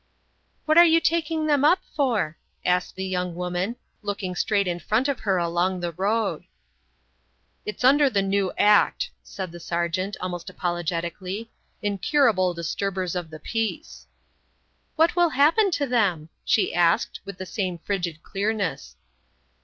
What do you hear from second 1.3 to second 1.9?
them up